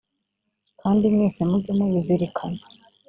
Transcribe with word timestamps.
kandi 0.81 1.03
mwese 1.13 1.41
muge 1.49 1.71
mubizirikana. 1.77 2.61